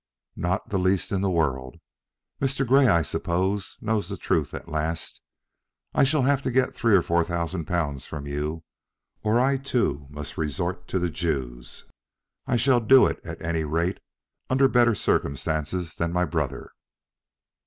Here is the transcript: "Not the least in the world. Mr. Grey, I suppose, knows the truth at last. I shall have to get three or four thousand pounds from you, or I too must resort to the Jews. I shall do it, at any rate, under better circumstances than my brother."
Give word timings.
"Not 0.35 0.69
the 0.69 0.79
least 0.79 1.11
in 1.11 1.21
the 1.21 1.29
world. 1.29 1.75
Mr. 2.41 2.65
Grey, 2.65 2.87
I 2.87 3.03
suppose, 3.03 3.77
knows 3.81 4.09
the 4.09 4.17
truth 4.17 4.51
at 4.55 4.67
last. 4.67 5.21
I 5.93 6.05
shall 6.05 6.23
have 6.23 6.41
to 6.41 6.49
get 6.49 6.73
three 6.73 6.95
or 6.95 7.03
four 7.03 7.23
thousand 7.23 7.65
pounds 7.65 8.07
from 8.07 8.25
you, 8.25 8.63
or 9.21 9.39
I 9.39 9.57
too 9.57 10.07
must 10.09 10.39
resort 10.39 10.87
to 10.87 10.97
the 10.97 11.11
Jews. 11.11 11.85
I 12.47 12.57
shall 12.57 12.79
do 12.79 13.05
it, 13.05 13.21
at 13.23 13.43
any 13.43 13.63
rate, 13.63 13.99
under 14.49 14.67
better 14.67 14.95
circumstances 14.95 15.93
than 15.93 16.11
my 16.11 16.25
brother." 16.25 16.71